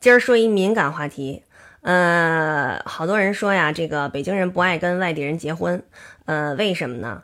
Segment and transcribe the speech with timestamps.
[0.00, 1.42] 今儿说一敏感话题，
[1.82, 5.82] 呃，好多人说呀，这个北京人不爱跟外地人结婚，
[6.24, 7.22] 呃，为什么呢？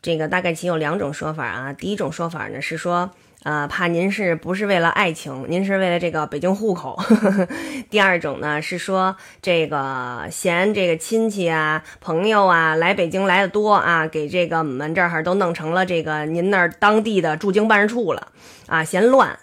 [0.00, 1.74] 这个大概其有两种说法啊。
[1.74, 3.10] 第一种说法呢是说，
[3.42, 6.98] 呃，怕您是不是为了爱情，您是为了这个北京户口。
[7.90, 18.28] 第二种呢是说，这个嫌这个亲戚啊、朋友啊来北京来的多啊，给这个我们这儿都弄成了这个您那儿当地的驻京办事处了
[18.66, 19.38] 啊，嫌乱。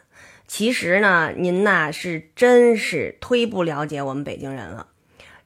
[0.53, 4.87] 其实呢，您呐是真是忒不了解我们北京人了。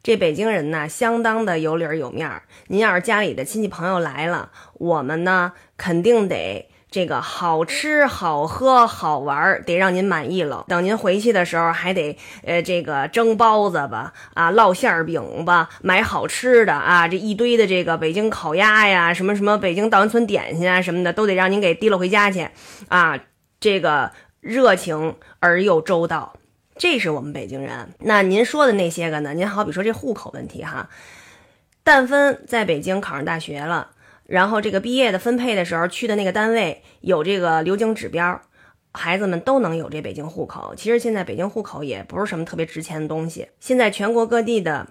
[0.02, 2.42] 这北京人呢，相当的有理儿有面儿。
[2.70, 10.66] 您要是家里的亲戚朋友来了，我们呢肯定得这个好吃好喝好玩儿，得让您满意了。
[10.68, 22.50] 等您回去的时候，还得呃这个蒸包子吧，啊烙馅儿饼吧，买好吃的啊，这一堆的这个北京烤鸭呀，什么什么北京稻香村点心啊什么的，都得让您给提了回家去
[22.88, 23.20] 啊。
[23.60, 24.12] 这个。
[24.46, 26.38] 热情而又周到，
[26.78, 27.90] 这是我们北京人。
[28.02, 29.34] 那您说的那些个呢？
[29.34, 30.88] 您好比说这户口问题哈，
[31.84, 33.90] 但分在北京考上大学了，
[34.28, 38.40] 然后这个毕业的分配的时候去的那个单位有这个流经指标，
[38.92, 40.76] 孩子们都能有这北京户口。
[40.78, 43.48] 其实现在北京户口也不是什么特别值钱的东西。
[43.60, 44.86] 现在全国各地的。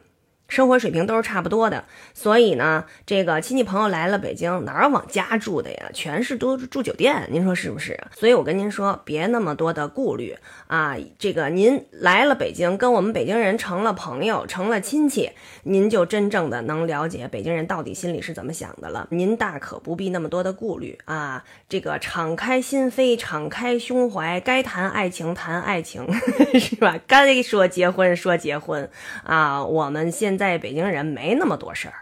[0.47, 5.91] 生活水平都是差不多的，所以呢，这个亲戚朋友来了北京，哪有往家住的呀？
[5.93, 7.99] 全是都住酒店，您说是不是？
[8.15, 10.97] 所以我跟您说，别那么多的顾虑啊。
[11.19, 15.31] 这个您来了北京，跟我们北京人成了朋友，成了亲戚，
[15.65, 19.09] 您就真正的能了解北京人到底心里是怎么想的了。
[19.11, 21.43] 您大可不必那么多的顾虑啊。
[21.69, 26.07] 这个敞开心扉，敞开胸怀，该谈爱情谈爱情，
[26.61, 26.99] 是吧？
[27.07, 28.89] 该说结婚说结婚
[29.25, 29.65] 啊。
[29.65, 31.95] 我们现现在北京人没那么多事儿。